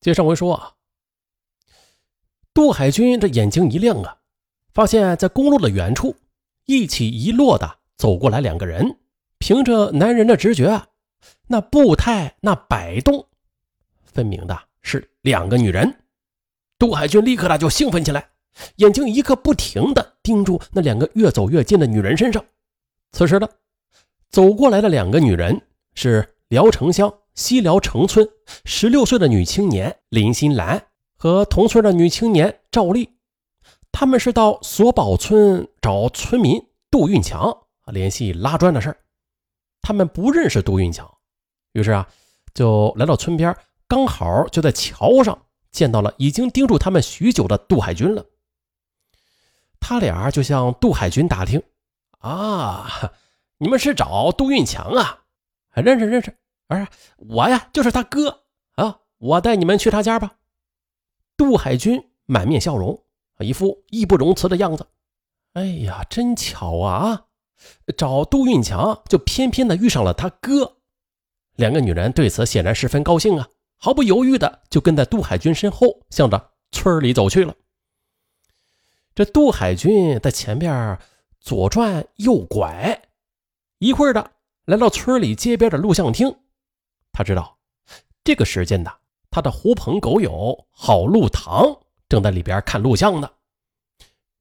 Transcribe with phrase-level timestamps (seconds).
[0.00, 0.72] 接上回说啊，
[2.54, 4.16] 杜海军这眼睛一亮啊，
[4.72, 6.16] 发现在公路的远处
[6.64, 8.96] 一起一落的走过来两个人。
[9.36, 10.86] 凭着男人的直觉，
[11.48, 13.26] 那步态那摆动，
[14.04, 15.94] 分明的是两个女人。
[16.78, 18.30] 杜海军立刻的就兴奋起来，
[18.76, 22.42] 眼睛一刻不停的盯住那两个越走越近的女人身上。
[23.12, 23.46] 此时呢，
[24.30, 25.60] 走过来的两个女人
[25.94, 28.28] 是聊城乡西辽城村
[28.66, 33.16] 十六岁的女青年林心兰和同村的女青年赵丽，
[33.90, 37.56] 他们是到索宝村找村民杜运强
[37.86, 38.98] 联系拉砖的事儿。
[39.80, 41.10] 他们不认识杜运强，
[41.72, 42.06] 于是啊，
[42.52, 43.56] 就来到村边，
[43.88, 48.26] 刚好就在桥上见到了已经盯住他们许久的杜海军了。
[49.80, 51.62] 他俩就向杜海军打听
[52.20, 53.12] ：“啊，
[53.56, 55.24] 你们是找杜运强啊？
[55.74, 56.36] 认识认识，
[56.78, 58.44] 儿，我呀就是他哥
[58.76, 60.36] 啊，我带你们去他家吧。”
[61.36, 63.02] 杜海军满面笑容，
[63.38, 64.86] 一副义不容辞的样子。
[65.54, 67.26] 哎呀，真巧啊！
[67.96, 70.76] 找杜运强，就偏偏的遇上了他哥。
[71.56, 77.54] 两个女人对此显然十分高兴啊，毫不犹豫的就跟在杜海军身后，向着村里走去了。
[79.14, 80.98] 这杜海军在前边
[81.40, 83.02] 左转右拐，
[83.78, 84.30] 一会儿的
[84.66, 86.34] 来到村里街边的录像厅。
[87.12, 87.58] 他知道
[88.24, 88.90] 这个时间呢，
[89.30, 93.30] 他的狐朋狗友郝路堂正在里边看录像呢。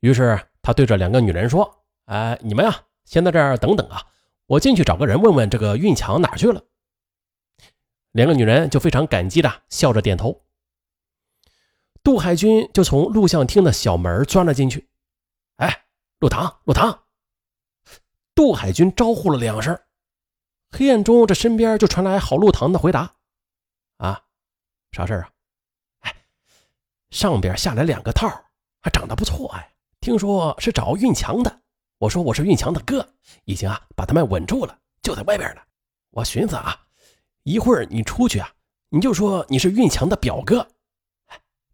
[0.00, 4.02] 于是他对着两个女人说：“哎，你们呀。”先在这儿等等啊，
[4.46, 6.60] 我进去找个人问问这个运强哪去了。
[8.10, 10.42] 两个女人就非常感激的笑着点头。
[12.02, 14.88] 杜海军就从录像厅的小门钻了进去。
[15.58, 15.84] 哎，
[16.18, 17.04] 陆唐，陆唐！
[18.34, 19.78] 杜海军招呼了两声，
[20.70, 23.14] 黑暗中这身边就传来郝路堂的回答
[23.98, 24.22] ：“啊，
[24.92, 25.30] 啥事啊？
[26.00, 26.14] 哎，
[27.10, 28.28] 上边下来两个套，
[28.80, 31.62] 还长得不错哎，听说是找运强的。”
[31.98, 33.08] 我说我是运强的哥，
[33.44, 35.62] 已经啊把他们稳住了，就在外边呢。
[36.10, 36.78] 我寻思啊，
[37.44, 38.52] 一会儿你出去啊，
[38.90, 40.68] 你就说你是运强的表哥，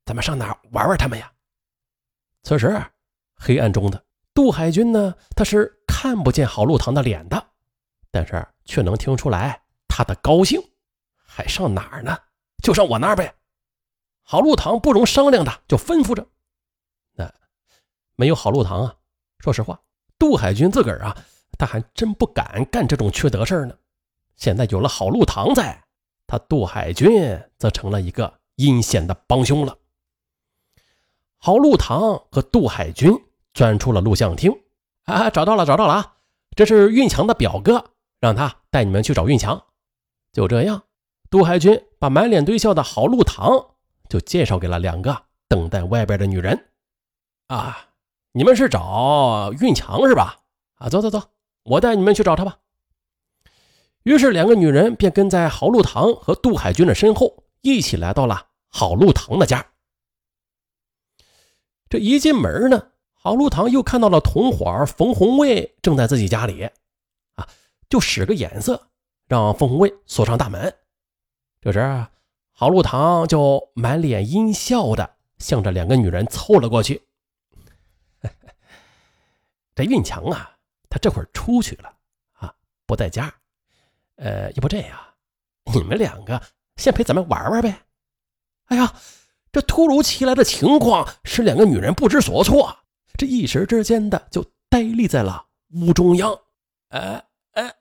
[0.04, 1.32] 咱们上哪玩玩他们呀？
[2.44, 2.80] 此时
[3.34, 7.51] 黑暗中的杜海军呢，他是看不见郝路堂的脸的，
[8.12, 10.62] 但是却能听出来他的高兴。
[11.16, 12.16] 还上哪儿呢？
[12.62, 13.34] 就上我那儿呗。
[14.22, 16.24] 郝路堂不容商量的就吩咐着。
[17.14, 17.32] 那
[18.14, 18.94] 没有郝路堂啊，
[19.40, 19.80] 说实话。
[20.18, 21.16] 杜海军自个儿啊，
[21.58, 23.74] 他还真不敢干这种缺德事儿呢。
[24.36, 25.82] 现在有了郝路堂在，
[26.26, 29.76] 他杜海军则成了一个阴险的帮凶了。
[31.38, 32.00] 郝路堂
[32.30, 33.12] 和杜海军
[33.54, 34.52] 钻出了录像厅，
[35.04, 36.16] 啊，找到了，找到了啊！
[36.54, 37.91] 这是运强的表哥，
[38.22, 39.62] 让他带你们去找运强。
[40.32, 40.84] 就这样，
[41.28, 43.74] 杜海军把满脸堆笑的郝路堂
[44.08, 46.70] 就介绍给了两个等待外边的女人。
[47.48, 47.88] 啊。
[48.34, 50.38] 你们是找运强是吧？
[50.76, 51.22] 啊，走走走，
[51.64, 52.60] 我带你们去找他吧。
[54.04, 59.66] 于是两个女人便跟在郝路堂和杜海军的身后，一起来到了郝路堂的家。
[61.90, 66.70] 这一进门呢，郝路堂又看到了同伙冯红卫正在自己家里，
[67.92, 68.88] 就使个眼色，
[69.28, 70.74] 让冯红卫锁上大门。
[71.60, 72.06] 这时，
[72.50, 77.02] 郝路堂就满脸阴笑的向着两个女人凑了过去。
[79.76, 80.56] 这运强啊，
[80.88, 81.94] 他这会儿出去了
[82.32, 82.54] 啊，
[82.86, 83.30] 不在家。
[84.16, 84.98] 呃，要不这样，
[85.74, 86.40] 你们两个
[86.76, 87.78] 先陪咱们玩玩呗。
[88.68, 88.94] 哎呀，
[89.52, 92.74] 这突如其来的情况使两个女人不知所措，
[93.18, 96.34] 这一时之间的就呆立在了屋中央。
[96.88, 97.74] 哎哎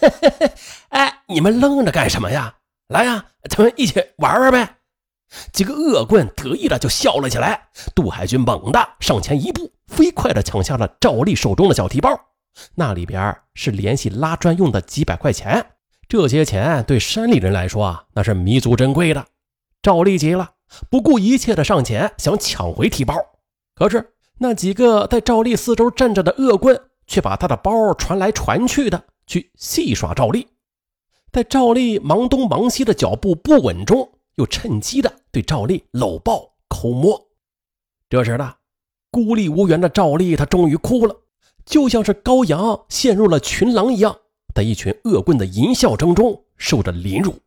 [0.90, 2.56] 哎，你们愣着干什么呀？
[2.88, 4.76] 来呀，咱们一起玩玩呗。
[5.52, 7.68] 几个恶棍得意的就笑了起来。
[7.94, 9.72] 杜海军猛地上前一步。
[9.86, 12.10] 飞快地抢下了赵丽手中的小提包，
[12.74, 15.64] 那里边是联系拉砖用的几百块钱。
[16.08, 19.26] 这些钱对山里人来说啊，那是弥足珍贵的。
[19.82, 20.52] 赵丽急了，
[20.90, 23.14] 不顾一切的上前想抢回提包，
[23.74, 30.46] 可是那几个在赵丽四周站着的恶棍却把他的包传来传去的去戏耍赵丽，
[31.32, 37.28] 在赵丽忙东忙西的脚步不稳中，又趁机的对赵丽搂抱抠摸。
[38.08, 38.54] 这时呢。
[39.10, 41.14] 孤立无援的赵丽，她终于哭了，
[41.64, 44.18] 就像是羔羊陷入了群狼一样，
[44.52, 47.38] 在一群恶棍的淫笑声中受着凌辱。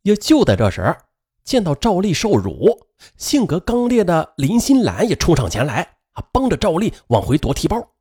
[0.00, 0.96] 也就在这时，
[1.44, 2.86] 见到赵丽受辱，
[3.18, 5.82] 性格刚烈的林心兰也冲上前来，
[6.12, 7.91] 啊，帮着赵丽往回夺提包。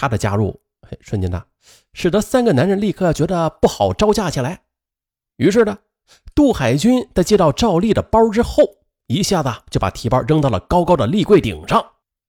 [0.00, 1.42] 他的加入，嘿瞬间呢，
[1.92, 4.60] 使得三个男人立刻觉得不好招架起来。
[5.38, 5.76] 于是呢，
[6.36, 8.62] 杜海军在接到赵丽的包之后，
[9.08, 11.84] 一下子就把提包扔到了高高的立柜顶上，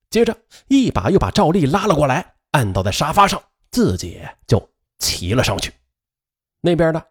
[0.10, 0.36] 接着
[0.68, 3.40] 一把又把赵丽拉了过来，按倒在沙发上，
[3.70, 4.68] 自己就
[4.98, 5.72] 骑了上去。
[6.62, 7.04] 那边呢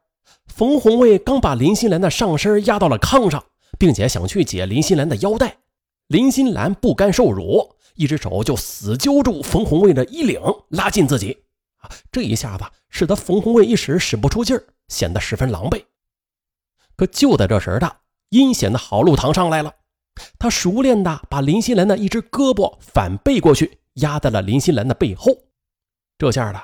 [0.46, 3.44] 冯红卫刚把林心兰的上身压到了炕上，
[3.78, 5.58] 并且想去解林心兰的腰带，
[6.08, 11.36] 林心兰不甘受辱，一只手就死揪住冯红卫的衣领，拉近自己。
[11.78, 15.84] 啊这一下子使得冯红卫一时使不出劲儿，显得十分狼狈。
[16.96, 17.96] 可就在这时的
[18.30, 19.74] 阴险的郝路堂上来了，
[20.38, 25.32] 他熟练的把林心兰的一只胳膊反背过去，压在了林心兰的背后。
[26.16, 26.60] 这下的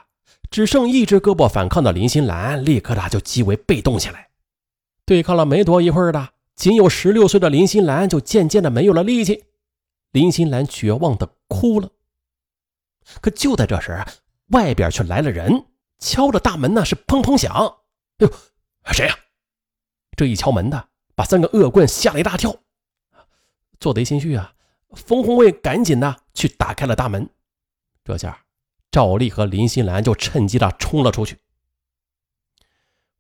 [0.51, 4.29] 只剩一只胳膊反抗的林心兰，立刻的就极为被动起来。
[5.05, 9.45] 对抗了没多一会儿的，仅有十六岁的林心兰就渐渐的没有了力气。
[10.15, 11.91] 林心兰绝望的哭了。
[13.21, 14.01] 可就在这时，
[14.51, 15.67] 外边却来了人，
[15.99, 17.53] 敲着大门呢，是砰砰响。
[18.19, 18.33] 哎呦，
[18.93, 19.19] 谁呀？
[20.17, 22.55] 这一敲门的，把三个恶棍吓了一大跳。
[23.81, 24.55] 做贼心虚啊，
[24.93, 27.29] 冯红卫赶紧的去打开了大门。
[28.05, 28.47] 这下，
[28.93, 31.41] 赵丽和林心兰就趁机的冲了出去。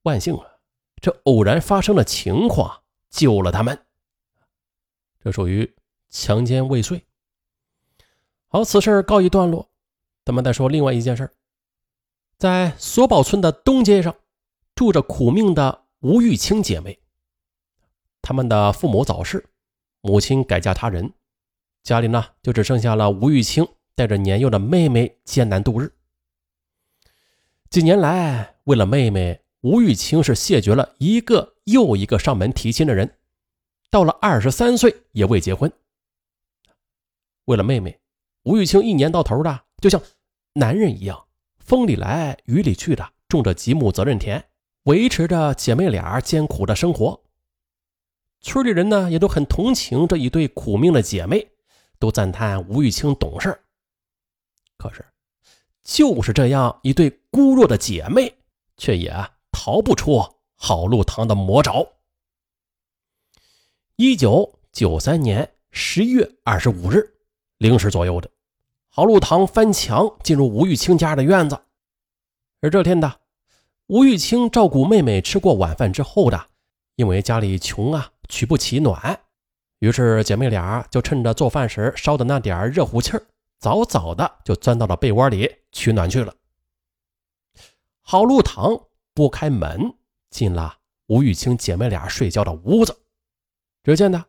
[0.03, 0.47] 万幸啊，
[1.03, 3.85] 这偶然发生的情况救了他们。
[5.25, 5.75] 这属于
[6.15, 7.05] 强奸未遂。
[8.47, 9.69] 好，此事告一段落。
[10.25, 11.29] 咱们再说另外一件事
[12.39, 14.15] 在索宝村的东街上，
[14.77, 16.97] 住着苦命的吴玉清姐妹。
[18.23, 19.45] 他们的父母早逝，
[20.03, 21.13] 母亲改嫁他人，
[21.83, 23.67] 家里呢就只剩下了吴玉清
[23.97, 25.93] 带着年幼的妹妹艰难度日。
[27.71, 33.19] 几年来，为了妹妹，吴玉清是谢绝了一个又一个上门提亲的人，
[33.91, 35.71] 到了二十三岁也未结婚。
[37.47, 38.01] 为了妹妹，
[38.45, 39.65] 吴玉清一年到头的。
[39.81, 40.01] 就像
[40.55, 41.27] 男人一样，
[41.59, 44.43] 风里来雨里去的种着几亩责任田，
[44.85, 47.21] 维持着姐妹俩艰苦的生活。
[48.41, 51.47] 村里人呢也都很同情这一对苦命的姐妹，
[51.99, 53.59] 都赞叹吴玉清懂事。
[54.77, 55.05] 可是，
[55.83, 58.35] 就是这样一对孤弱的姐妹，
[58.77, 59.13] 却也
[59.51, 60.23] 逃不出
[60.57, 61.87] 好路堂的魔爪。
[63.97, 67.15] 一九九三年十一月二十五日
[67.59, 68.31] 零时左右的。
[68.89, 71.61] 郝禄堂翻墙进入吴玉清家的院子，
[72.61, 73.21] 而这天的
[73.89, 76.49] 吴玉清照顾妹妹吃过晚饭之后的，
[76.95, 79.21] 因为家里穷啊，取不起暖，
[79.81, 83.27] 于是姐妹俩就趁着做饭时烧的那点热乎气儿，
[83.59, 86.33] 早早的就钻到了被窝里取暖去了。
[88.01, 88.79] 郝禄堂
[89.13, 89.93] 拨开门
[90.31, 92.97] 进了吴玉清姐妹俩睡觉的屋子，
[93.83, 94.25] 只见呢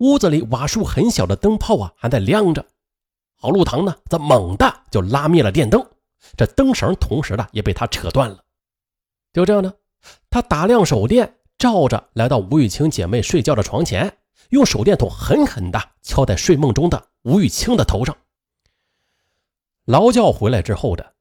[0.00, 2.64] 屋子里瓦数很小的灯泡啊还在亮着。
[3.36, 5.86] 郝路堂呢，则猛地就拉灭了电灯，
[6.36, 8.42] 这灯绳同时呢也被他扯断了。
[9.32, 9.72] 就这样呢，
[10.28, 14.18] 他打亮手电，照着来到吴玉清姐妹睡觉的床前，
[14.50, 18.16] 用手电筒狠狠地敲在睡梦中的吴玉清的头上。
[19.84, 21.14] 劳教回来之后的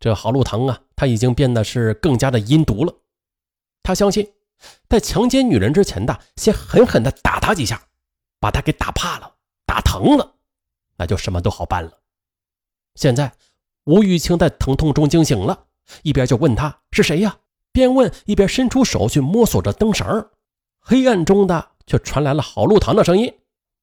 [0.00, 2.92] 这郝路堂啊，他已经变得是更加的阴毒了。
[3.82, 4.32] 他相信，
[4.88, 7.82] 在强奸女人之前的，先狠狠地打她几下，
[8.42, 10.34] 把他给打怕了，打疼了。
[10.96, 12.02] 那就什么都好办了。
[12.96, 13.32] 现在，
[13.84, 15.66] 吴玉清在疼痛中惊醒了，
[16.02, 17.38] 一边就问他是谁呀，
[17.70, 20.28] 边问一边伸出手去摸索着灯绳。
[20.80, 23.32] 黑暗中的却传来了郝路堂的声音：“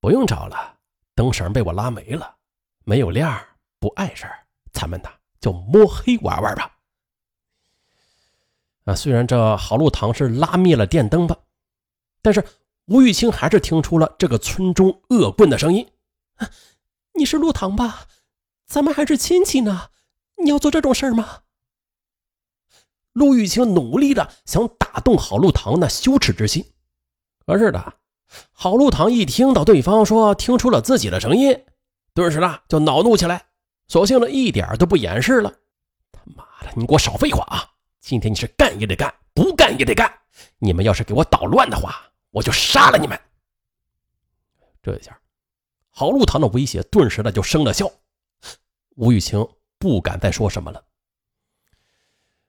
[0.01, 0.77] 不用找了，
[1.15, 2.35] 灯绳被我拉没了，
[2.83, 3.41] 没有亮，
[3.79, 4.29] 不碍事
[4.73, 6.75] 咱们呢就摸黑玩玩吧。”
[8.83, 11.37] 啊，虽然这郝路堂是拉灭了电灯吧，
[12.21, 12.45] 但是
[12.89, 15.87] 吴玉清还是听出了这个村中恶棍的声音。
[17.13, 18.07] 你是陆唐吧？
[18.65, 19.89] 咱们还是亲戚呢，
[20.43, 21.41] 你要做这种事儿吗？
[23.13, 26.65] 陆玉清努力的想打动郝陆唐那羞耻之心，
[27.45, 27.93] 可是的，
[28.51, 31.63] 郝陆唐一听到对方说听出了自己的声音，
[32.15, 33.45] 顿时呢就恼怒起来，
[33.87, 35.53] 索性呢一点都不掩饰了。
[36.11, 37.69] 他妈的，你给我少废话啊！
[38.01, 40.11] 今天你是干也得干，不干也得干。
[40.57, 43.19] 你们要是给我捣乱的话，我就杀了你们。
[44.81, 45.19] 这一下。
[45.91, 47.91] 郝禄堂的威胁顿时的就生了效，
[48.95, 49.45] 吴玉清
[49.77, 50.85] 不敢再说什么了。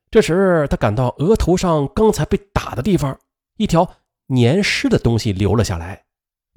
[0.09, 3.19] 这时，他感到额头上刚才被打的地方，
[3.57, 3.97] 一条
[4.27, 6.05] 黏湿的东西流了下来，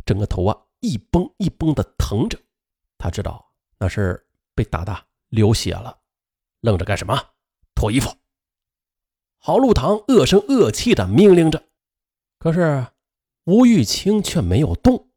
[0.05, 2.39] 整个头啊一绷一绷的疼着。
[2.97, 3.43] 他知道
[3.79, 4.95] 那是被打的
[5.29, 5.97] 流血了，
[6.61, 7.19] 愣着干什么？
[7.73, 8.15] 脱衣服！
[9.37, 11.63] 郝禄堂恶声恶气的命令着，
[12.37, 12.85] 可是
[13.45, 15.09] 吴玉清却没有动。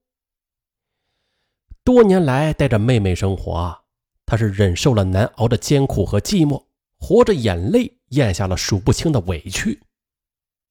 [1.85, 3.85] 多年来带着妹妹生活，
[4.25, 6.64] 他是忍受了难熬的艰苦和寂寞，
[6.99, 9.80] 活着眼泪咽下了数不清的委屈。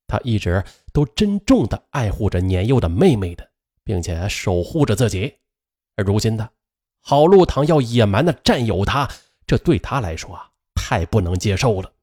[0.07, 3.50] 他一直都珍重的爱护着年幼的妹妹的，
[3.83, 5.35] 并且守护着自己。
[5.95, 6.50] 而如今的
[7.00, 9.09] 郝路堂要野蛮的占有她，
[9.47, 11.93] 这对他来说啊，太不能接受了。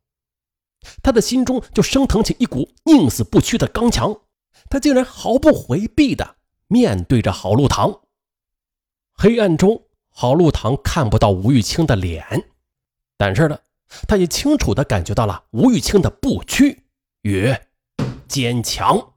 [1.02, 4.18] 他的心中就升腾起一股宁死不屈的刚强，
[4.68, 6.36] 他竟然毫不回避的
[6.68, 8.00] 面对着郝路堂。
[9.12, 12.50] 黑暗中，郝路堂看不到吴玉清的脸，
[13.16, 13.58] 但是呢，
[14.08, 16.84] 他也清楚的感觉到了吴玉清的不屈
[17.22, 17.54] 与
[18.26, 19.11] 坚强。